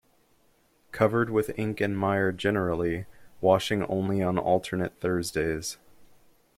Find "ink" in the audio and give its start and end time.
1.59-1.79